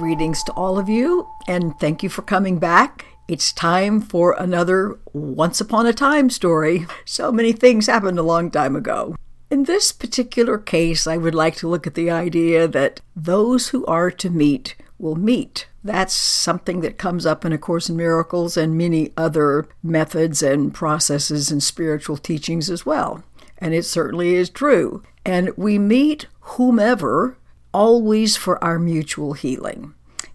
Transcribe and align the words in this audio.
Greetings 0.00 0.42
to 0.44 0.52
all 0.52 0.78
of 0.78 0.88
you, 0.88 1.28
and 1.46 1.78
thank 1.78 2.02
you 2.02 2.08
for 2.08 2.22
coming 2.22 2.58
back. 2.58 3.04
It's 3.28 3.52
time 3.52 4.00
for 4.00 4.32
another 4.32 4.98
once 5.12 5.60
upon 5.60 5.84
a 5.84 5.92
time 5.92 6.30
story. 6.30 6.86
So 7.04 7.30
many 7.30 7.52
things 7.52 7.86
happened 7.86 8.18
a 8.18 8.22
long 8.22 8.50
time 8.50 8.76
ago. 8.76 9.14
In 9.50 9.64
this 9.64 9.92
particular 9.92 10.56
case, 10.56 11.06
I 11.06 11.18
would 11.18 11.34
like 11.34 11.54
to 11.56 11.68
look 11.68 11.86
at 11.86 11.96
the 11.96 12.10
idea 12.10 12.66
that 12.66 13.02
those 13.14 13.68
who 13.68 13.84
are 13.84 14.10
to 14.10 14.30
meet 14.30 14.74
will 14.98 15.16
meet. 15.16 15.68
That's 15.84 16.14
something 16.14 16.80
that 16.80 16.96
comes 16.96 17.26
up 17.26 17.44
in 17.44 17.52
A 17.52 17.58
Course 17.58 17.90
in 17.90 17.96
Miracles 17.96 18.56
and 18.56 18.78
many 18.78 19.12
other 19.18 19.68
methods 19.82 20.42
and 20.42 20.72
processes 20.72 21.50
and 21.50 21.62
spiritual 21.62 22.16
teachings 22.16 22.70
as 22.70 22.86
well. 22.86 23.22
And 23.58 23.74
it 23.74 23.84
certainly 23.84 24.32
is 24.32 24.48
true. 24.48 25.02
And 25.26 25.54
we 25.58 25.78
meet 25.78 26.26
whomever 26.40 27.36
always 27.72 28.36
for 28.36 28.62
our 28.62 28.78
mutual 28.78 29.34
healing. 29.34 29.94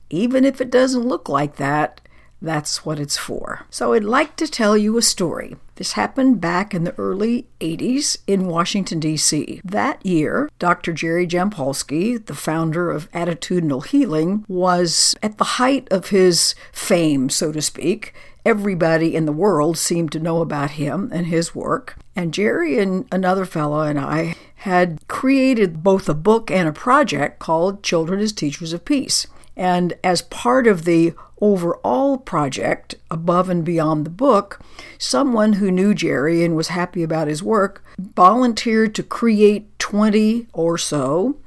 Even 0.09 0.45
if 0.45 0.61
it 0.61 0.69
doesn't 0.69 1.07
look 1.07 1.27
like 1.27 1.55
that, 1.57 2.01
that's 2.41 2.85
what 2.85 2.99
it's 2.99 3.17
for. 3.17 3.65
So 3.69 3.93
I'd 3.93 4.03
like 4.03 4.35
to 4.37 4.47
tell 4.47 4.77
you 4.77 4.97
a 4.97 5.01
story. 5.01 5.55
This 5.75 5.93
happened 5.93 6.39
back 6.39 6.73
in 6.73 6.85
the 6.85 6.97
early 6.97 7.47
80s 7.59 8.17
in 8.27 8.47
Washington, 8.47 8.99
D.C. 8.99 9.61
That 9.63 10.05
year, 10.05 10.49
Dr. 10.57 10.93
Jerry 10.93 11.27
Jampolsky, 11.27 12.25
the 12.25 12.33
founder 12.33 12.89
of 12.89 13.11
Attitudinal 13.11 13.85
Healing, 13.85 14.45
was 14.47 15.15
at 15.21 15.37
the 15.37 15.43
height 15.43 15.87
of 15.91 16.09
his 16.09 16.55
fame, 16.71 17.29
so 17.29 17.51
to 17.51 17.61
speak. 17.61 18.13
Everybody 18.45 19.15
in 19.15 19.25
the 19.25 19.31
world 19.31 19.77
seemed 19.77 20.11
to 20.13 20.19
know 20.19 20.39
about 20.39 20.71
him 20.71 21.09
and 21.11 21.25
his 21.25 21.53
work. 21.53 21.97
And 22.15 22.33
Jerry 22.33 22.79
and 22.79 23.05
another 23.11 23.43
fellow 23.43 23.81
and 23.81 23.99
I 23.99 24.35
had 24.57 25.05
created 25.07 25.83
both 25.83 26.07
a 26.07 26.13
book 26.13 26.49
and 26.49 26.69
a 26.69 26.73
project 26.73 27.39
called 27.39 27.83
Children 27.83 28.21
as 28.21 28.31
Teachers 28.31 28.71
of 28.71 28.85
Peace. 28.85 29.27
And 29.57 29.93
as 30.03 30.21
part 30.21 30.67
of 30.67 30.85
the 30.85 31.13
overall 31.39 32.17
project, 32.17 32.95
above 33.11 33.49
and 33.49 33.63
beyond 33.63 34.05
the 34.05 34.09
book, 34.09 34.59
someone 34.97 35.53
who 35.53 35.71
knew 35.71 35.93
Jerry 35.93 36.43
and 36.43 36.55
was 36.55 36.69
happy 36.69 37.03
about 37.03 37.27
his 37.27 37.43
work 37.43 37.83
volunteered 37.97 38.95
to 38.95 39.03
create 39.03 39.77
20 39.79 40.47
or 40.53 40.77
so 40.77 41.37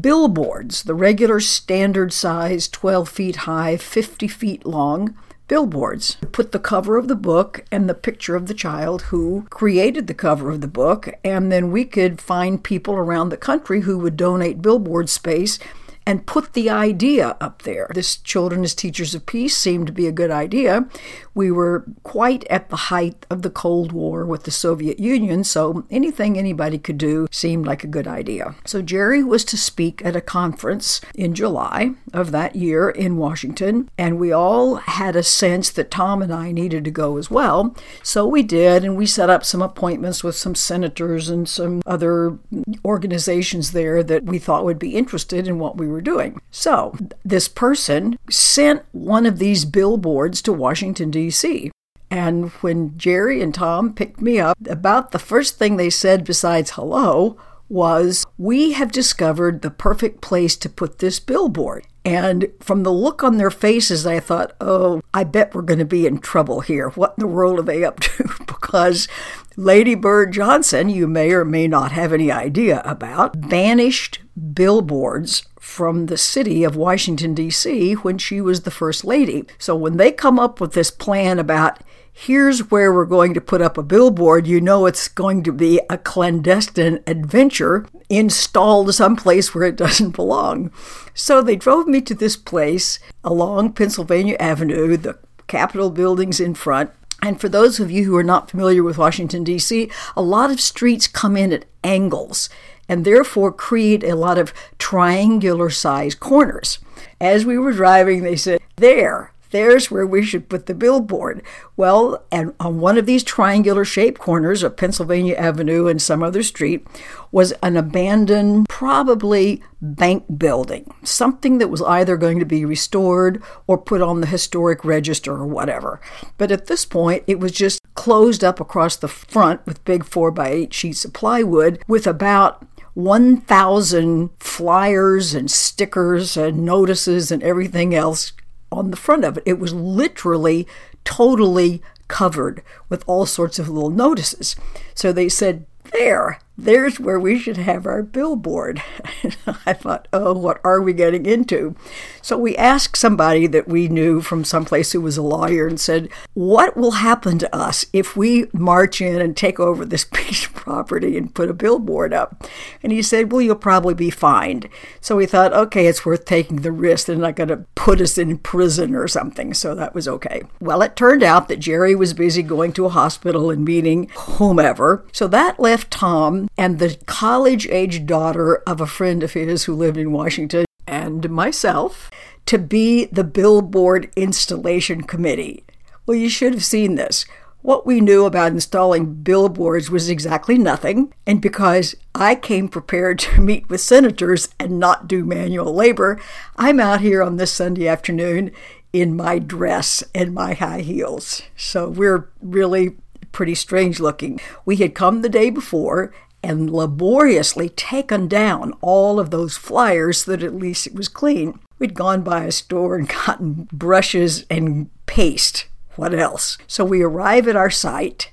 billboards, 0.00 0.82
the 0.82 0.94
regular 0.94 1.40
standard 1.40 2.12
size, 2.12 2.68
12 2.68 3.08
feet 3.08 3.36
high, 3.36 3.76
50 3.76 4.26
feet 4.28 4.66
long 4.66 5.14
billboards. 5.48 6.16
Put 6.32 6.52
the 6.52 6.58
cover 6.58 6.96
of 6.96 7.08
the 7.08 7.14
book 7.14 7.64
and 7.70 7.88
the 7.88 7.94
picture 7.94 8.34
of 8.34 8.48
the 8.48 8.54
child 8.54 9.02
who 9.02 9.46
created 9.48 10.06
the 10.06 10.14
cover 10.14 10.50
of 10.50 10.60
the 10.60 10.66
book, 10.66 11.08
and 11.24 11.52
then 11.52 11.70
we 11.70 11.84
could 11.84 12.20
find 12.20 12.64
people 12.64 12.94
around 12.94 13.28
the 13.28 13.36
country 13.36 13.82
who 13.82 13.98
would 13.98 14.16
donate 14.16 14.60
billboard 14.60 15.08
space 15.08 15.58
and 16.06 16.26
put 16.26 16.52
the 16.52 16.70
idea 16.70 17.36
up 17.40 17.62
there. 17.62 17.90
This 17.92 18.16
Children 18.16 18.62
as 18.62 18.74
Teachers 18.74 19.14
of 19.14 19.26
Peace 19.26 19.56
seemed 19.56 19.88
to 19.88 19.92
be 19.92 20.06
a 20.06 20.12
good 20.12 20.30
idea. 20.30 20.88
We 21.34 21.50
were 21.50 21.84
quite 22.04 22.44
at 22.44 22.70
the 22.70 22.76
height 22.76 23.26
of 23.28 23.42
the 23.42 23.50
Cold 23.50 23.92
War 23.92 24.24
with 24.24 24.44
the 24.44 24.50
Soviet 24.50 25.00
Union, 25.00 25.44
so 25.44 25.84
anything 25.90 26.38
anybody 26.38 26.78
could 26.78 26.96
do 26.96 27.26
seemed 27.30 27.66
like 27.66 27.82
a 27.82 27.88
good 27.88 28.06
idea. 28.06 28.54
So 28.64 28.80
Jerry 28.80 29.22
was 29.24 29.44
to 29.46 29.56
speak 29.56 30.04
at 30.04 30.16
a 30.16 30.20
conference 30.20 31.00
in 31.14 31.34
July 31.34 31.90
of 32.12 32.30
that 32.30 32.56
year 32.56 32.88
in 32.88 33.16
Washington, 33.16 33.90
and 33.98 34.18
we 34.18 34.32
all 34.32 34.76
had 34.76 35.16
a 35.16 35.22
sense 35.22 35.70
that 35.70 35.90
Tom 35.90 36.22
and 36.22 36.32
I 36.32 36.52
needed 36.52 36.84
to 36.84 36.90
go 36.90 37.16
as 37.16 37.30
well. 37.30 37.74
So 38.02 38.26
we 38.26 38.42
did, 38.42 38.84
and 38.84 38.96
we 38.96 39.06
set 39.06 39.28
up 39.28 39.44
some 39.44 39.60
appointments 39.60 40.22
with 40.22 40.36
some 40.36 40.54
senators 40.54 41.28
and 41.28 41.48
some 41.48 41.82
other 41.84 42.38
organizations 42.84 43.72
there 43.72 44.02
that 44.02 44.24
we 44.24 44.38
thought 44.38 44.64
would 44.64 44.78
be 44.78 44.94
interested 44.94 45.48
in 45.48 45.58
what 45.58 45.76
we 45.76 45.86
were 45.88 45.95
were 45.96 46.02
doing. 46.02 46.40
So, 46.50 46.96
this 47.24 47.48
person 47.48 48.18
sent 48.30 48.84
one 48.92 49.26
of 49.26 49.38
these 49.38 49.64
billboards 49.64 50.40
to 50.42 50.52
Washington, 50.52 51.10
D.C. 51.10 51.70
And 52.10 52.50
when 52.60 52.96
Jerry 52.96 53.42
and 53.42 53.54
Tom 53.54 53.94
picked 53.94 54.20
me 54.20 54.38
up, 54.38 54.56
about 54.68 55.10
the 55.10 55.18
first 55.18 55.58
thing 55.58 55.76
they 55.76 55.90
said 55.90 56.24
besides 56.24 56.72
hello 56.72 57.36
was, 57.68 58.24
We 58.38 58.72
have 58.72 58.92
discovered 58.92 59.62
the 59.62 59.70
perfect 59.70 60.20
place 60.20 60.56
to 60.58 60.68
put 60.68 60.98
this 60.98 61.18
billboard. 61.18 61.86
And 62.06 62.52
from 62.60 62.84
the 62.84 62.92
look 62.92 63.24
on 63.24 63.36
their 63.36 63.50
faces, 63.50 64.06
I 64.06 64.20
thought, 64.20 64.54
oh, 64.60 65.02
I 65.12 65.24
bet 65.24 65.56
we're 65.56 65.62
going 65.62 65.80
to 65.80 65.84
be 65.84 66.06
in 66.06 66.18
trouble 66.18 66.60
here. 66.60 66.90
What 66.90 67.14
in 67.18 67.22
the 67.22 67.26
world 67.26 67.58
are 67.58 67.62
they 67.62 67.84
up 67.84 67.98
to? 67.98 68.28
because 68.46 69.08
Lady 69.56 69.96
Bird 69.96 70.32
Johnson, 70.32 70.88
you 70.88 71.08
may 71.08 71.32
or 71.32 71.44
may 71.44 71.66
not 71.66 71.90
have 71.90 72.12
any 72.12 72.30
idea 72.30 72.80
about, 72.84 73.48
banished 73.48 74.20
billboards 74.52 75.48
from 75.58 76.06
the 76.06 76.16
city 76.16 76.62
of 76.62 76.76
Washington, 76.76 77.34
D.C., 77.34 77.94
when 77.94 78.18
she 78.18 78.40
was 78.40 78.60
the 78.60 78.70
First 78.70 79.04
Lady. 79.04 79.44
So 79.58 79.74
when 79.74 79.96
they 79.96 80.12
come 80.12 80.38
up 80.38 80.60
with 80.60 80.74
this 80.74 80.92
plan 80.92 81.40
about 81.40 81.80
here's 82.18 82.70
where 82.70 82.94
we're 82.94 83.04
going 83.04 83.34
to 83.34 83.40
put 83.42 83.60
up 83.60 83.76
a 83.76 83.82
billboard, 83.82 84.46
you 84.46 84.58
know 84.58 84.86
it's 84.86 85.06
going 85.06 85.42
to 85.42 85.52
be 85.52 85.78
a 85.90 85.98
clandestine 85.98 86.98
adventure 87.06 87.86
installed 88.08 88.94
someplace 88.94 89.54
where 89.54 89.64
it 89.64 89.76
doesn't 89.76 90.16
belong. 90.16 90.70
So 91.12 91.42
they 91.42 91.56
drove 91.56 91.86
me 91.86 92.00
to 92.00 92.14
this 92.14 92.34
place 92.34 92.98
along 93.22 93.74
Pennsylvania 93.74 94.36
Avenue, 94.40 94.96
the 94.96 95.18
Capitol 95.46 95.90
buildings 95.90 96.40
in 96.40 96.54
front. 96.54 96.90
And 97.20 97.38
for 97.38 97.50
those 97.50 97.78
of 97.80 97.90
you 97.90 98.04
who 98.04 98.16
are 98.16 98.24
not 98.24 98.50
familiar 98.50 98.82
with 98.82 98.96
Washington, 98.96 99.44
D.C., 99.44 99.90
a 100.16 100.22
lot 100.22 100.50
of 100.50 100.58
streets 100.58 101.06
come 101.06 101.36
in 101.36 101.52
at 101.52 101.66
angles 101.84 102.48
and 102.88 103.04
therefore 103.04 103.52
create 103.52 104.02
a 104.02 104.16
lot 104.16 104.38
of 104.38 104.54
triangular 104.78 105.68
sized 105.68 106.18
corners. 106.18 106.78
As 107.20 107.44
we 107.44 107.58
were 107.58 107.72
driving, 107.72 108.22
they 108.22 108.36
said, 108.36 108.60
There, 108.76 109.32
there's 109.56 109.90
where 109.90 110.06
we 110.06 110.22
should 110.22 110.50
put 110.50 110.66
the 110.66 110.74
billboard. 110.74 111.42
Well, 111.78 112.22
and 112.30 112.52
on 112.60 112.78
one 112.78 112.98
of 112.98 113.06
these 113.06 113.24
triangular 113.24 113.86
shaped 113.86 114.20
corners 114.20 114.62
of 114.62 114.76
Pennsylvania 114.76 115.34
Avenue 115.34 115.86
and 115.86 116.00
some 116.00 116.22
other 116.22 116.42
street 116.42 116.86
was 117.32 117.52
an 117.62 117.78
abandoned, 117.78 118.68
probably 118.68 119.62
bank 119.80 120.24
building, 120.36 120.92
something 121.04 121.56
that 121.56 121.70
was 121.70 121.80
either 121.80 122.18
going 122.18 122.38
to 122.38 122.44
be 122.44 122.66
restored 122.66 123.42
or 123.66 123.78
put 123.78 124.02
on 124.02 124.20
the 124.20 124.26
historic 124.26 124.84
register 124.84 125.32
or 125.32 125.46
whatever. 125.46 126.02
But 126.36 126.52
at 126.52 126.66
this 126.66 126.84
point, 126.84 127.24
it 127.26 127.40
was 127.40 127.52
just 127.52 127.80
closed 127.94 128.44
up 128.44 128.60
across 128.60 128.96
the 128.96 129.08
front 129.08 129.64
with 129.64 129.84
big 129.86 130.04
4 130.04 130.32
by 130.32 130.50
8 130.50 130.74
sheets 130.74 131.06
of 131.06 131.14
plywood 131.14 131.82
with 131.88 132.06
about 132.06 132.62
1,000 132.92 134.28
flyers 134.38 135.32
and 135.32 135.50
stickers 135.50 136.36
and 136.36 136.62
notices 136.62 137.32
and 137.32 137.42
everything 137.42 137.94
else 137.94 138.32
on 138.70 138.90
the 138.90 138.96
front 138.96 139.24
of 139.24 139.38
it. 139.38 139.42
It 139.46 139.58
was 139.58 139.72
literally 139.72 140.66
totally 141.04 141.82
covered 142.08 142.62
with 142.88 143.04
all 143.06 143.26
sorts 143.26 143.58
of 143.58 143.68
little 143.68 143.90
notices. 143.90 144.56
So 144.94 145.12
they 145.12 145.28
said, 145.28 145.66
There, 145.92 146.40
there's 146.58 146.98
where 146.98 147.20
we 147.20 147.38
should 147.38 147.58
have 147.58 147.86
our 147.86 148.02
billboard. 148.02 148.82
I 149.66 149.74
thought, 149.74 150.08
oh, 150.12 150.32
what 150.32 150.60
are 150.64 150.80
we 150.80 150.92
getting 150.92 151.26
into? 151.26 151.76
So 152.22 152.38
we 152.38 152.56
asked 152.56 152.96
somebody 152.96 153.46
that 153.48 153.68
we 153.68 153.88
knew 153.88 154.20
from 154.22 154.44
someplace 154.44 154.92
who 154.92 155.00
was 155.00 155.18
a 155.18 155.22
lawyer 155.22 155.66
and 155.66 155.78
said, 155.78 156.08
what 156.34 156.76
will 156.76 156.92
happen 156.92 157.38
to 157.38 157.54
us 157.54 157.86
if 157.92 158.16
we 158.16 158.46
march 158.52 159.00
in 159.00 159.20
and 159.20 159.36
take 159.36 159.60
over 159.60 159.84
this 159.84 160.04
piece 160.12 160.46
of 160.46 160.54
property 160.54 161.16
and 161.18 161.34
put 161.34 161.50
a 161.50 161.54
billboard 161.54 162.14
up? 162.14 162.44
And 162.82 162.90
he 162.90 163.02
said, 163.02 163.30
well, 163.30 163.42
you'll 163.42 163.56
probably 163.56 163.94
be 163.94 164.10
fined. 164.10 164.68
So 165.00 165.16
we 165.16 165.26
thought, 165.26 165.52
okay, 165.52 165.86
it's 165.86 166.06
worth 166.06 166.24
taking 166.24 166.62
the 166.62 166.72
risk. 166.72 167.06
They're 167.06 167.16
not 167.16 167.36
going 167.36 167.48
to 167.48 167.66
put 167.74 168.00
us 168.00 168.16
in 168.16 168.38
prison 168.38 168.94
or 168.94 169.08
something. 169.08 169.52
So 169.52 169.74
that 169.74 169.94
was 169.94 170.08
okay. 170.08 170.42
Well, 170.60 170.80
it 170.82 170.96
turned 170.96 171.22
out 171.22 171.48
that 171.48 171.58
Jerry 171.60 171.94
was 171.94 172.14
busy 172.14 172.42
going 172.42 172.72
to 172.74 172.86
a 172.86 172.90
hospital 172.90 173.50
and 173.50 173.64
meeting 173.64 174.08
whomever. 174.14 175.04
So 175.12 175.28
that 175.28 175.60
left 175.60 175.90
Tom 175.90 176.45
and 176.56 176.78
the 176.78 176.96
college 177.06 177.66
age 177.68 178.06
daughter 178.06 178.56
of 178.66 178.80
a 178.80 178.86
friend 178.86 179.22
of 179.22 179.32
his 179.32 179.64
who 179.64 179.74
lived 179.74 179.96
in 179.96 180.12
Washington, 180.12 180.64
and 180.86 181.28
myself, 181.30 182.10
to 182.46 182.58
be 182.58 183.06
the 183.06 183.24
Billboard 183.24 184.10
Installation 184.16 185.02
Committee. 185.02 185.64
Well, 186.06 186.16
you 186.16 186.28
should 186.28 186.54
have 186.54 186.64
seen 186.64 186.94
this. 186.94 187.26
What 187.62 187.84
we 187.84 188.00
knew 188.00 188.26
about 188.26 188.52
installing 188.52 189.14
billboards 189.24 189.90
was 189.90 190.08
exactly 190.08 190.56
nothing, 190.56 191.12
and 191.26 191.42
because 191.42 191.96
I 192.14 192.36
came 192.36 192.68
prepared 192.68 193.18
to 193.20 193.40
meet 193.40 193.68
with 193.68 193.80
senators 193.80 194.48
and 194.60 194.78
not 194.78 195.08
do 195.08 195.24
manual 195.24 195.74
labor, 195.74 196.20
I'm 196.56 196.78
out 196.78 197.00
here 197.00 197.22
on 197.22 197.36
this 197.36 197.52
Sunday 197.52 197.88
afternoon 197.88 198.52
in 198.92 199.16
my 199.16 199.40
dress 199.40 200.04
and 200.14 200.32
my 200.32 200.54
high 200.54 200.82
heels. 200.82 201.42
So 201.56 201.88
we're 201.88 202.30
really 202.40 202.96
pretty 203.32 203.54
strange 203.54 204.00
looking. 204.00 204.40
We 204.64 204.76
had 204.76 204.94
come 204.94 205.22
the 205.22 205.28
day 205.28 205.50
before 205.50 206.14
and 206.46 206.70
laboriously 206.70 207.68
taken 207.68 208.28
down 208.28 208.72
all 208.80 209.18
of 209.18 209.30
those 209.30 209.56
flyers 209.56 210.24
that 210.24 210.42
at 210.42 210.54
least 210.54 210.86
it 210.86 210.94
was 210.94 211.08
clean. 211.08 211.58
We'd 211.78 211.94
gone 211.94 212.22
by 212.22 212.44
a 212.44 212.52
store 212.52 212.94
and 212.94 213.08
gotten 213.26 213.68
brushes 213.72 214.46
and 214.48 214.88
paste. 215.06 215.66
What 215.96 216.14
else? 216.14 216.56
So 216.66 216.84
we 216.84 217.02
arrive 217.02 217.48
at 217.48 217.56
our 217.56 217.70
site. 217.70 218.30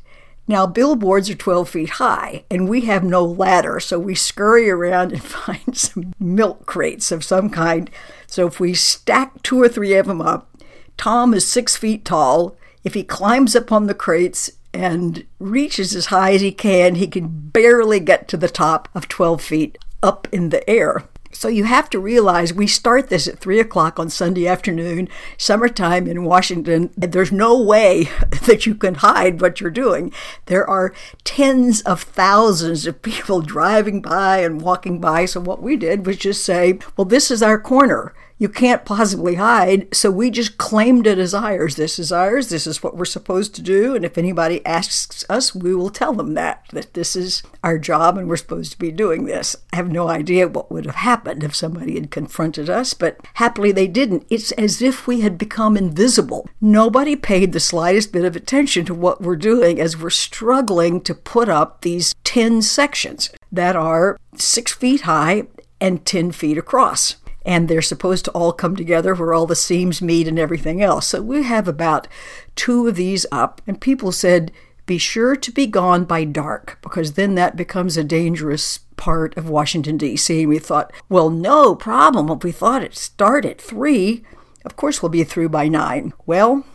Now, 0.47 0.67
billboards 0.67 1.29
are 1.29 1.35
12 1.35 1.69
feet 1.69 1.89
high, 1.91 2.43
and 2.51 2.67
we 2.67 2.81
have 2.81 3.03
no 3.03 3.23
ladder, 3.23 3.79
so 3.79 3.97
we 3.97 4.13
scurry 4.13 4.69
around 4.69 5.13
and 5.13 5.23
find 5.23 5.75
some 5.75 6.13
milk 6.19 6.65
crates 6.65 7.11
of 7.11 7.23
some 7.23 7.49
kind. 7.49 7.89
So 8.27 8.45
if 8.45 8.59
we 8.59 8.73
stack 8.73 9.41
two 9.41 9.61
or 9.61 9.69
three 9.69 9.93
of 9.95 10.05
them 10.05 10.21
up, 10.21 10.49
Tom 10.97 11.33
is 11.33 11.47
six 11.47 11.75
feet 11.77 12.05
tall. 12.05 12.55
If 12.83 12.93
he 12.93 13.03
climbs 13.03 13.55
up 13.55 13.71
on 13.71 13.87
the 13.87 13.93
crates 13.93 14.51
and 14.73 15.25
reaches 15.39 15.95
as 15.95 16.07
high 16.07 16.33
as 16.33 16.41
he 16.41 16.51
can, 16.51 16.95
he 16.95 17.07
can 17.07 17.27
barely 17.27 17.99
get 17.99 18.27
to 18.29 18.37
the 18.37 18.49
top 18.49 18.89
of 18.95 19.07
12 19.07 19.41
feet 19.41 19.77
up 20.01 20.27
in 20.31 20.49
the 20.49 20.67
air. 20.69 21.03
So 21.35 21.47
you 21.47 21.63
have 21.63 21.89
to 21.89 21.99
realize 21.99 22.53
we 22.53 22.67
start 22.67 23.09
this 23.09 23.27
at 23.27 23.39
three 23.39 23.59
o'clock 23.59 23.99
on 23.99 24.09
Sunday 24.09 24.47
afternoon, 24.47 25.09
summertime 25.37 26.07
in 26.07 26.23
Washington. 26.23 26.91
There's 26.95 27.31
no 27.31 27.59
way 27.59 28.09
that 28.45 28.65
you 28.65 28.75
can 28.75 28.95
hide 28.95 29.41
what 29.41 29.59
you're 29.59 29.71
doing. 29.71 30.13
There 30.45 30.67
are 30.69 30.93
tens 31.23 31.81
of 31.81 32.03
thousands 32.03 32.85
of 32.85 33.01
people 33.01 33.41
driving 33.55 34.01
by 34.01 34.39
and 34.39 34.61
walking 34.61 34.99
by. 35.01 35.25
So 35.25 35.39
what 35.39 35.61
we 35.61 35.75
did 35.75 36.05
was 36.05 36.17
just 36.17 36.43
say, 36.43 36.79
well, 36.95 37.05
this 37.05 37.31
is 37.31 37.41
our 37.41 37.59
corner 37.59 38.13
you 38.43 38.49
can't 38.49 38.83
possibly 38.83 39.35
hide. 39.35 39.87
So 39.95 40.11
we 40.11 40.29
just 40.29 40.57
claimed 40.57 41.07
it 41.07 41.17
as 41.17 41.33
ours. 41.33 41.77
This 41.77 41.97
is 41.97 42.11
ours. 42.11 42.49
This 42.49 42.67
is 42.67 42.83
what 42.83 42.97
we're 42.97 43.05
supposed 43.05 43.55
to 43.55 43.61
do. 43.61 43.95
And 43.95 44.03
if 44.03 44.17
anybody 44.17 44.63
asks 44.65 45.23
us, 45.29 45.55
we 45.55 45.73
will 45.73 45.89
tell 45.89 46.11
them 46.11 46.33
that, 46.33 46.65
that 46.73 46.93
this 46.93 47.15
is 47.15 47.41
our 47.63 47.79
job 47.79 48.17
and 48.17 48.27
we're 48.27 48.35
supposed 48.35 48.73
to 48.73 48.77
be 48.77 48.91
doing 48.91 49.23
this. 49.23 49.55
I 49.71 49.77
have 49.77 49.89
no 49.89 50.09
idea 50.09 50.49
what 50.49 50.69
would 50.69 50.85
have 50.85 50.95
happened 50.95 51.41
if 51.41 51.55
somebody 51.55 51.93
had 51.93 52.11
confronted 52.11 52.69
us, 52.69 52.93
but 52.93 53.17
happily 53.35 53.71
they 53.71 53.87
didn't. 53.87 54.25
It's 54.29 54.51
as 54.51 54.81
if 54.81 55.07
we 55.07 55.21
had 55.21 55.37
become 55.37 55.77
invisible. 55.77 56.45
Nobody 56.59 57.15
paid 57.15 57.53
the 57.53 57.61
slightest 57.61 58.11
bit 58.11 58.25
of 58.25 58.35
attention 58.35 58.83
to 58.87 58.93
what 58.93 59.21
we're 59.21 59.37
doing 59.37 59.79
as 59.79 59.95
we're 59.95 60.09
struggling 60.09 60.99
to 61.03 61.15
put 61.15 61.47
up 61.47 61.79
these 61.79 62.13
10 62.25 62.61
sections 62.61 63.29
that 63.53 63.77
are 63.77 64.19
six 64.35 64.73
feet 64.73 65.01
high 65.01 65.43
and 65.79 66.05
10 66.05 66.33
feet 66.33 66.57
across 66.57 67.15
and 67.45 67.67
they're 67.67 67.81
supposed 67.81 68.25
to 68.25 68.31
all 68.31 68.53
come 68.53 68.75
together 68.75 69.13
where 69.13 69.33
all 69.33 69.45
the 69.45 69.55
seams 69.55 70.01
meet 70.01 70.27
and 70.27 70.39
everything 70.39 70.81
else. 70.81 71.07
So 71.07 71.21
we 71.21 71.43
have 71.43 71.67
about 71.67 72.07
two 72.55 72.87
of 72.87 72.95
these 72.95 73.25
up, 73.31 73.61
and 73.67 73.79
people 73.79 74.11
said, 74.11 74.51
be 74.85 74.97
sure 74.97 75.35
to 75.35 75.51
be 75.51 75.65
gone 75.65 76.03
by 76.03 76.25
dark 76.25 76.77
because 76.81 77.13
then 77.13 77.35
that 77.35 77.55
becomes 77.55 77.95
a 77.95 78.03
dangerous 78.03 78.79
part 78.97 79.35
of 79.37 79.49
Washington, 79.49 79.97
D.C. 79.97 80.41
And 80.41 80.49
we 80.49 80.59
thought, 80.59 80.91
well, 81.07 81.29
no 81.29 81.75
problem. 81.75 82.29
If 82.29 82.43
we 82.43 82.51
thought 82.51 82.83
it 82.83 82.95
started 82.95 83.51
at 83.51 83.61
three, 83.61 84.23
of 84.65 84.75
course 84.75 85.01
we'll 85.01 85.09
be 85.09 85.23
through 85.23 85.49
by 85.49 85.67
nine. 85.67 86.13
Well, 86.25 86.65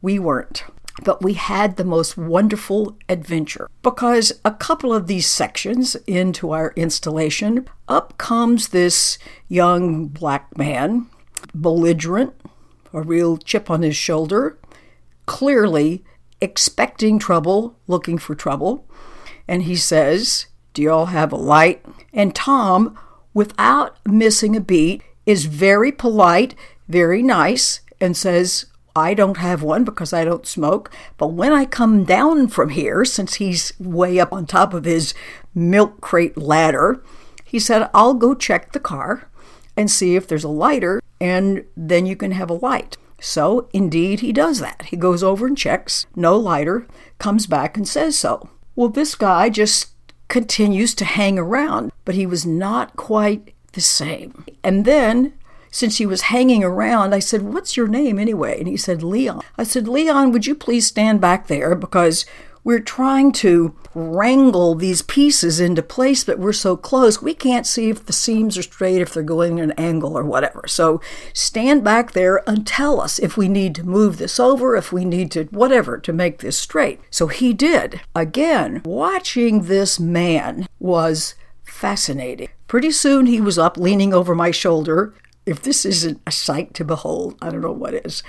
we 0.00 0.18
weren't. 0.18 0.64
But 1.04 1.22
we 1.22 1.34
had 1.34 1.76
the 1.76 1.84
most 1.84 2.16
wonderful 2.16 2.96
adventure 3.08 3.70
because 3.82 4.32
a 4.44 4.50
couple 4.50 4.92
of 4.92 5.06
these 5.06 5.26
sections 5.26 5.96
into 6.06 6.50
our 6.50 6.72
installation, 6.76 7.68
up 7.88 8.18
comes 8.18 8.68
this 8.68 9.18
young 9.48 10.06
black 10.06 10.56
man, 10.58 11.06
belligerent, 11.54 12.34
a 12.92 13.02
real 13.02 13.36
chip 13.36 13.70
on 13.70 13.82
his 13.82 13.96
shoulder, 13.96 14.58
clearly 15.26 16.04
expecting 16.40 17.18
trouble, 17.18 17.76
looking 17.86 18.18
for 18.18 18.34
trouble. 18.34 18.86
And 19.46 19.62
he 19.62 19.76
says, 19.76 20.46
Do 20.74 20.82
y'all 20.82 21.06
have 21.06 21.32
a 21.32 21.36
light? 21.36 21.84
And 22.12 22.34
Tom, 22.34 22.98
without 23.32 23.96
missing 24.06 24.56
a 24.56 24.60
beat, 24.60 25.02
is 25.26 25.44
very 25.44 25.92
polite, 25.92 26.54
very 26.88 27.22
nice, 27.22 27.80
and 28.00 28.16
says, 28.16 28.66
I 28.94 29.14
don't 29.14 29.36
have 29.36 29.62
one 29.62 29.84
because 29.84 30.12
I 30.12 30.24
don't 30.24 30.46
smoke. 30.46 30.90
But 31.16 31.28
when 31.28 31.52
I 31.52 31.64
come 31.64 32.04
down 32.04 32.48
from 32.48 32.70
here, 32.70 33.04
since 33.04 33.34
he's 33.34 33.72
way 33.78 34.18
up 34.18 34.32
on 34.32 34.46
top 34.46 34.74
of 34.74 34.84
his 34.84 35.14
milk 35.54 36.00
crate 36.00 36.36
ladder, 36.36 37.02
he 37.44 37.58
said, 37.58 37.88
I'll 37.94 38.14
go 38.14 38.34
check 38.34 38.72
the 38.72 38.80
car 38.80 39.28
and 39.76 39.90
see 39.90 40.16
if 40.16 40.26
there's 40.26 40.44
a 40.44 40.48
lighter, 40.48 41.00
and 41.20 41.64
then 41.76 42.06
you 42.06 42.16
can 42.16 42.32
have 42.32 42.50
a 42.50 42.54
light. 42.54 42.96
So, 43.20 43.68
indeed, 43.72 44.20
he 44.20 44.32
does 44.32 44.60
that. 44.60 44.86
He 44.86 44.96
goes 44.96 45.22
over 45.22 45.46
and 45.46 45.56
checks, 45.56 46.06
no 46.16 46.36
lighter, 46.36 46.86
comes 47.18 47.46
back 47.46 47.76
and 47.76 47.86
says 47.86 48.16
so. 48.16 48.48
Well, 48.74 48.88
this 48.88 49.14
guy 49.14 49.50
just 49.50 49.88
continues 50.28 50.94
to 50.94 51.04
hang 51.04 51.38
around, 51.38 51.92
but 52.04 52.14
he 52.14 52.26
was 52.26 52.46
not 52.46 52.96
quite 52.96 53.52
the 53.72 53.80
same. 53.80 54.44
And 54.64 54.84
then 54.84 55.34
since 55.70 55.98
he 55.98 56.06
was 56.06 56.22
hanging 56.22 56.64
around, 56.64 57.14
I 57.14 57.18
said, 57.18 57.42
What's 57.42 57.76
your 57.76 57.88
name 57.88 58.18
anyway? 58.18 58.58
And 58.58 58.68
he 58.68 58.76
said, 58.76 59.02
Leon. 59.02 59.42
I 59.56 59.64
said, 59.64 59.88
Leon, 59.88 60.32
would 60.32 60.46
you 60.46 60.54
please 60.54 60.86
stand 60.86 61.20
back 61.20 61.46
there 61.46 61.74
because 61.74 62.26
we're 62.62 62.80
trying 62.80 63.32
to 63.32 63.74
wrangle 63.94 64.74
these 64.74 65.02
pieces 65.02 65.60
into 65.60 65.82
place, 65.82 66.24
but 66.24 66.38
we're 66.38 66.52
so 66.52 66.76
close, 66.76 67.22
we 67.22 67.34
can't 67.34 67.66
see 67.66 67.88
if 67.88 68.04
the 68.04 68.12
seams 68.12 68.58
are 68.58 68.62
straight, 68.62 69.00
if 69.00 69.14
they're 69.14 69.22
going 69.22 69.58
at 69.58 69.64
an 69.64 69.72
angle 69.72 70.16
or 70.16 70.24
whatever. 70.24 70.64
So 70.66 71.00
stand 71.32 71.82
back 71.82 72.12
there 72.12 72.48
and 72.48 72.66
tell 72.66 73.00
us 73.00 73.18
if 73.18 73.36
we 73.36 73.48
need 73.48 73.74
to 73.76 73.84
move 73.84 74.18
this 74.18 74.38
over, 74.38 74.76
if 74.76 74.92
we 74.92 75.04
need 75.04 75.30
to 75.32 75.44
whatever 75.44 75.98
to 75.98 76.12
make 76.12 76.38
this 76.38 76.58
straight. 76.58 77.00
So 77.10 77.28
he 77.28 77.52
did. 77.52 78.02
Again, 78.14 78.82
watching 78.84 79.62
this 79.62 79.98
man 79.98 80.68
was 80.78 81.34
fascinating. 81.64 82.48
Pretty 82.68 82.90
soon 82.90 83.26
he 83.26 83.40
was 83.40 83.58
up 83.58 83.76
leaning 83.76 84.12
over 84.12 84.34
my 84.34 84.50
shoulder, 84.50 85.14
if 85.50 85.60
this 85.62 85.84
isn't 85.84 86.20
a 86.26 86.30
sight 86.30 86.74
to 86.74 86.84
behold, 86.84 87.36
I 87.42 87.50
don't 87.50 87.60
know 87.60 87.72
what 87.72 87.92
is. 87.92 88.22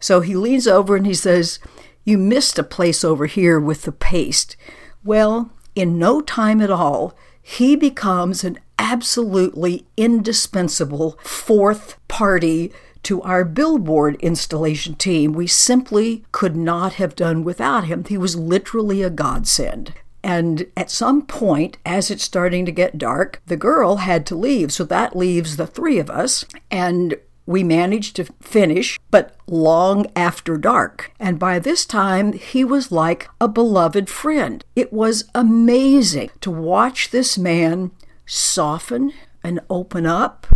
So 0.00 0.20
he 0.20 0.34
leans 0.34 0.66
over 0.66 0.96
and 0.96 1.06
he 1.06 1.14
says, 1.14 1.60
You 2.04 2.18
missed 2.18 2.58
a 2.58 2.64
place 2.64 3.04
over 3.04 3.26
here 3.26 3.60
with 3.60 3.82
the 3.82 3.92
paste. 3.92 4.56
Well, 5.04 5.50
in 5.76 5.98
no 5.98 6.20
time 6.20 6.60
at 6.60 6.70
all, 6.70 7.16
he 7.40 7.76
becomes 7.76 8.42
an 8.42 8.58
absolutely 8.78 9.86
indispensable 9.96 11.16
fourth 11.22 11.96
party 12.08 12.72
to 13.04 13.22
our 13.22 13.44
billboard 13.44 14.16
installation 14.16 14.94
team. 14.94 15.32
We 15.32 15.46
simply 15.46 16.24
could 16.32 16.56
not 16.56 16.94
have 16.94 17.14
done 17.14 17.44
without 17.44 17.84
him. 17.84 18.04
He 18.04 18.18
was 18.18 18.34
literally 18.34 19.02
a 19.02 19.10
godsend. 19.10 19.92
And 20.24 20.68
at 20.74 20.90
some 20.90 21.20
point, 21.26 21.76
as 21.84 22.10
it's 22.10 22.24
starting 22.24 22.64
to 22.64 22.72
get 22.72 22.96
dark, 22.96 23.42
the 23.46 23.58
girl 23.58 23.96
had 23.96 24.24
to 24.26 24.34
leave. 24.34 24.72
So 24.72 24.82
that 24.84 25.14
leaves 25.14 25.58
the 25.58 25.66
three 25.66 25.98
of 25.98 26.08
us. 26.08 26.46
And 26.70 27.16
we 27.44 27.62
managed 27.62 28.16
to 28.16 28.24
finish, 28.40 28.98
but 29.10 29.36
long 29.46 30.06
after 30.16 30.56
dark. 30.56 31.12
And 31.20 31.38
by 31.38 31.58
this 31.58 31.84
time, 31.84 32.32
he 32.32 32.64
was 32.64 32.90
like 32.90 33.28
a 33.38 33.48
beloved 33.48 34.08
friend. 34.08 34.64
It 34.74 34.94
was 34.94 35.28
amazing 35.34 36.30
to 36.40 36.50
watch 36.50 37.10
this 37.10 37.36
man 37.36 37.90
soften 38.24 39.12
and 39.42 39.60
open 39.68 40.06
up 40.06 40.46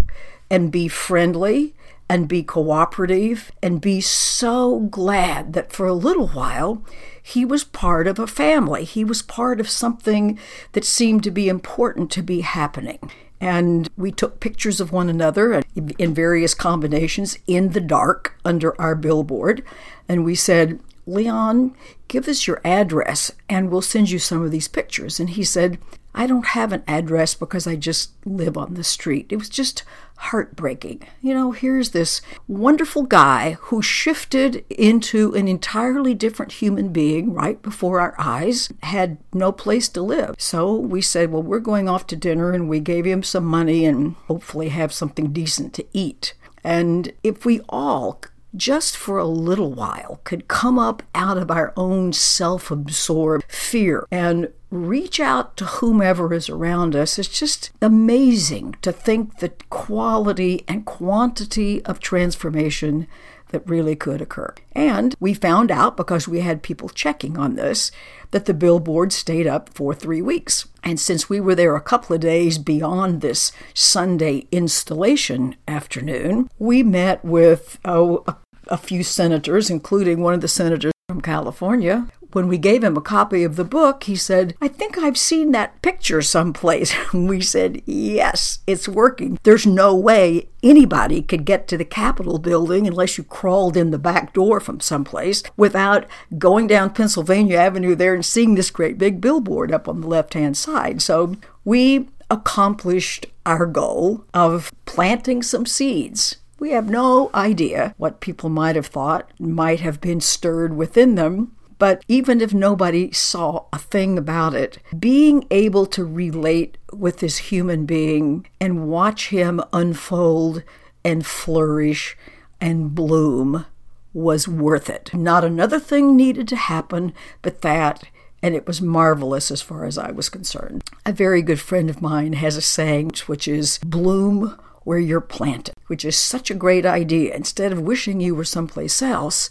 and 0.50 0.72
be 0.72 0.88
friendly 0.88 1.74
and 2.08 2.28
be 2.28 2.42
cooperative 2.42 3.52
and 3.62 3.80
be 3.80 4.00
so 4.00 4.80
glad 4.80 5.52
that 5.52 5.72
for 5.72 5.86
a 5.86 5.92
little 5.92 6.28
while 6.28 6.82
he 7.22 7.44
was 7.44 7.62
part 7.64 8.06
of 8.06 8.18
a 8.18 8.26
family. 8.26 8.84
He 8.84 9.04
was 9.04 9.20
part 9.20 9.60
of 9.60 9.68
something 9.68 10.38
that 10.72 10.84
seemed 10.84 11.22
to 11.24 11.30
be 11.30 11.48
important 11.48 12.10
to 12.12 12.22
be 12.22 12.40
happening. 12.40 12.98
And 13.40 13.88
we 13.96 14.10
took 14.10 14.40
pictures 14.40 14.80
of 14.80 14.92
one 14.92 15.10
another 15.10 15.62
in 15.76 16.14
various 16.14 16.54
combinations 16.54 17.38
in 17.46 17.70
the 17.70 17.80
dark 17.80 18.34
under 18.44 18.80
our 18.80 18.94
billboard. 18.94 19.62
And 20.08 20.24
we 20.24 20.34
said, 20.34 20.80
Leon, 21.08 21.74
give 22.06 22.28
us 22.28 22.46
your 22.46 22.60
address 22.64 23.32
and 23.48 23.70
we'll 23.70 23.82
send 23.82 24.10
you 24.10 24.18
some 24.18 24.42
of 24.42 24.50
these 24.50 24.68
pictures. 24.68 25.18
And 25.18 25.30
he 25.30 25.42
said, 25.42 25.78
I 26.14 26.26
don't 26.26 26.46
have 26.46 26.72
an 26.72 26.82
address 26.88 27.34
because 27.34 27.66
I 27.66 27.76
just 27.76 28.10
live 28.24 28.56
on 28.56 28.74
the 28.74 28.84
street. 28.84 29.26
It 29.30 29.36
was 29.36 29.48
just 29.48 29.84
heartbreaking. 30.16 31.02
You 31.22 31.32
know, 31.32 31.52
here's 31.52 31.90
this 31.90 32.20
wonderful 32.48 33.04
guy 33.04 33.52
who 33.60 33.80
shifted 33.82 34.64
into 34.68 35.32
an 35.34 35.46
entirely 35.46 36.14
different 36.14 36.52
human 36.52 36.88
being 36.88 37.34
right 37.34 37.62
before 37.62 38.00
our 38.00 38.16
eyes, 38.18 38.68
had 38.82 39.18
no 39.32 39.52
place 39.52 39.88
to 39.90 40.02
live. 40.02 40.34
So 40.38 40.74
we 40.74 41.00
said, 41.00 41.30
well, 41.30 41.42
we're 41.42 41.60
going 41.60 41.88
off 41.88 42.08
to 42.08 42.16
dinner, 42.16 42.52
and 42.52 42.68
we 42.68 42.80
gave 42.80 43.04
him 43.04 43.22
some 43.22 43.44
money 43.44 43.84
and 43.84 44.16
hopefully 44.26 44.70
have 44.70 44.92
something 44.92 45.32
decent 45.32 45.72
to 45.74 45.86
eat. 45.92 46.34
And 46.64 47.12
if 47.22 47.44
we 47.44 47.60
all 47.68 48.20
just 48.56 48.96
for 48.96 49.18
a 49.18 49.24
little 49.24 49.72
while 49.72 50.20
could 50.24 50.48
come 50.48 50.78
up 50.78 51.02
out 51.14 51.36
of 51.36 51.50
our 51.50 51.72
own 51.76 52.12
self 52.12 52.70
absorbed 52.70 53.44
fear 53.48 54.06
and 54.10 54.52
reach 54.70 55.18
out 55.18 55.56
to 55.56 55.64
whomever 55.64 56.32
is 56.34 56.48
around 56.48 56.94
us. 56.94 57.18
It's 57.18 57.28
just 57.28 57.70
amazing 57.80 58.76
to 58.82 58.92
think 58.92 59.38
the 59.38 59.52
quality 59.70 60.64
and 60.68 60.84
quantity 60.84 61.84
of 61.84 62.00
transformation 62.00 63.06
that 63.50 63.68
really 63.68 63.96
could 63.96 64.20
occur. 64.20 64.54
And 64.72 65.14
we 65.20 65.34
found 65.34 65.70
out 65.70 65.96
because 65.96 66.28
we 66.28 66.40
had 66.40 66.62
people 66.62 66.88
checking 66.88 67.38
on 67.38 67.54
this 67.54 67.90
that 68.30 68.44
the 68.44 68.54
billboard 68.54 69.12
stayed 69.12 69.46
up 69.46 69.70
for 69.70 69.94
three 69.94 70.22
weeks. 70.22 70.68
And 70.84 71.00
since 71.00 71.28
we 71.28 71.40
were 71.40 71.54
there 71.54 71.76
a 71.76 71.80
couple 71.80 72.14
of 72.14 72.20
days 72.20 72.58
beyond 72.58 73.20
this 73.20 73.52
Sunday 73.74 74.46
installation 74.52 75.56
afternoon, 75.66 76.50
we 76.58 76.82
met 76.82 77.24
with 77.24 77.78
oh, 77.84 78.24
a, 78.26 78.36
a 78.68 78.76
few 78.76 79.02
senators, 79.02 79.70
including 79.70 80.20
one 80.20 80.34
of 80.34 80.40
the 80.40 80.48
senators 80.48 80.92
from 81.08 81.20
California. 81.22 82.06
When 82.32 82.48
we 82.48 82.58
gave 82.58 82.84
him 82.84 82.96
a 82.96 83.02
copy 83.02 83.44
of 83.44 83.56
the 83.56 83.64
book, 83.64 84.04
he 84.04 84.16
said, 84.16 84.54
I 84.60 84.68
think 84.68 84.98
I've 84.98 85.18
seen 85.18 85.52
that 85.52 85.80
picture 85.82 86.22
someplace. 86.22 86.94
we 87.12 87.40
said, 87.40 87.82
Yes, 87.86 88.58
it's 88.66 88.88
working. 88.88 89.38
There's 89.42 89.66
no 89.66 89.94
way 89.94 90.48
anybody 90.62 91.22
could 91.22 91.44
get 91.44 91.68
to 91.68 91.78
the 91.78 91.84
Capitol 91.84 92.38
building 92.38 92.86
unless 92.86 93.16
you 93.16 93.24
crawled 93.24 93.76
in 93.76 93.90
the 93.90 93.98
back 93.98 94.32
door 94.32 94.60
from 94.60 94.80
someplace 94.80 95.42
without 95.56 96.06
going 96.36 96.66
down 96.66 96.90
Pennsylvania 96.90 97.56
Avenue 97.56 97.94
there 97.94 98.14
and 98.14 98.24
seeing 98.24 98.54
this 98.54 98.70
great 98.70 98.98
big 98.98 99.20
billboard 99.20 99.72
up 99.72 99.88
on 99.88 100.00
the 100.00 100.08
left 100.08 100.34
hand 100.34 100.56
side. 100.56 101.00
So 101.00 101.36
we 101.64 102.08
accomplished 102.30 103.26
our 103.46 103.66
goal 103.66 104.24
of 104.34 104.72
planting 104.84 105.42
some 105.42 105.64
seeds. 105.64 106.36
We 106.58 106.72
have 106.72 106.90
no 106.90 107.30
idea 107.34 107.94
what 107.98 108.20
people 108.20 108.50
might 108.50 108.74
have 108.74 108.86
thought 108.86 109.30
might 109.38 109.80
have 109.80 110.00
been 110.00 110.20
stirred 110.20 110.76
within 110.76 111.14
them 111.14 111.52
but 111.78 112.04
even 112.08 112.40
if 112.40 112.52
nobody 112.52 113.12
saw 113.12 113.66
a 113.72 113.78
thing 113.78 114.18
about 114.18 114.54
it, 114.54 114.78
being 114.98 115.46
able 115.50 115.86
to 115.86 116.04
relate 116.04 116.76
with 116.92 117.18
this 117.18 117.38
human 117.38 117.86
being 117.86 118.46
and 118.60 118.88
watch 118.88 119.28
him 119.28 119.62
unfold 119.72 120.62
and 121.04 121.24
flourish 121.24 122.16
and 122.60 122.94
bloom 122.94 123.66
was 124.12 124.48
worth 124.48 124.90
it. 124.90 125.14
Not 125.14 125.44
another 125.44 125.78
thing 125.78 126.16
needed 126.16 126.48
to 126.48 126.56
happen 126.56 127.12
but 127.42 127.62
that, 127.62 128.04
and 128.42 128.54
it 128.54 128.66
was 128.66 128.82
marvelous 128.82 129.50
as 129.50 129.62
far 129.62 129.84
as 129.84 129.96
I 129.96 130.10
was 130.10 130.28
concerned. 130.28 130.82
A 131.06 131.12
very 131.12 131.42
good 131.42 131.60
friend 131.60 131.88
of 131.88 132.02
mine 132.02 132.34
has 132.34 132.56
a 132.56 132.62
saying 132.62 133.12
which 133.26 133.46
is 133.46 133.78
bloom 133.84 134.58
where 134.82 134.98
you're 134.98 135.20
planted, 135.20 135.74
which 135.86 136.04
is 136.04 136.16
such 136.16 136.50
a 136.50 136.54
great 136.54 136.86
idea. 136.86 137.34
Instead 137.34 137.72
of 137.72 137.80
wishing 137.80 138.20
you 138.20 138.34
were 138.34 138.44
someplace 138.44 139.02
else, 139.02 139.50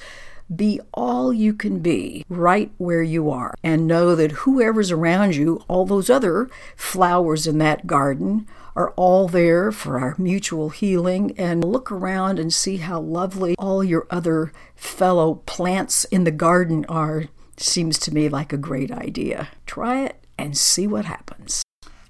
be 0.53 0.79
all 0.93 1.33
you 1.33 1.53
can 1.53 1.79
be 1.79 2.25
right 2.29 2.71
where 2.77 3.03
you 3.03 3.29
are 3.29 3.53
and 3.63 3.87
know 3.87 4.15
that 4.15 4.31
whoever's 4.31 4.91
around 4.91 5.35
you, 5.35 5.63
all 5.67 5.85
those 5.85 6.09
other 6.09 6.49
flowers 6.75 7.47
in 7.47 7.57
that 7.57 7.87
garden, 7.87 8.47
are 8.75 8.91
all 8.91 9.27
there 9.27 9.71
for 9.71 9.99
our 9.99 10.15
mutual 10.17 10.69
healing. 10.69 11.33
And 11.37 11.63
look 11.63 11.91
around 11.91 12.39
and 12.39 12.53
see 12.53 12.77
how 12.77 13.01
lovely 13.01 13.55
all 13.57 13.83
your 13.83 14.05
other 14.09 14.51
fellow 14.75 15.35
plants 15.45 16.05
in 16.05 16.23
the 16.23 16.31
garden 16.31 16.85
are. 16.87 17.25
Seems 17.57 17.97
to 17.99 18.13
me 18.13 18.29
like 18.29 18.53
a 18.53 18.57
great 18.57 18.91
idea. 18.91 19.49
Try 19.65 20.03
it 20.05 20.23
and 20.37 20.55
see 20.55 20.85
what 20.85 21.05
happens. 21.05 21.63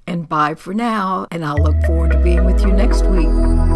And 0.06 0.28
bye 0.28 0.56
for 0.56 0.74
now, 0.74 1.28
and 1.32 1.44
I'll 1.44 1.58
look 1.58 1.82
forward 1.86 2.12
to 2.12 2.24
being 2.24 2.46
with 2.46 2.62
you 2.62 2.72
next 2.72 3.06
week. 3.06 3.67